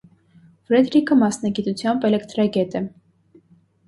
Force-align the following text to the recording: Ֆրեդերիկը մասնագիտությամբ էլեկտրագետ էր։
Ֆրեդերիկը 0.69 1.17
մասնագիտությամբ 1.19 2.07
էլեկտրագետ 2.09 2.73
էր։ 2.81 2.89